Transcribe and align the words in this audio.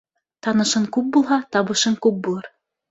Танышын 0.47 0.89
күп 0.97 1.13
булһа, 1.19 1.41
табышың 1.57 2.03
күп 2.09 2.21
булыр. 2.29 2.55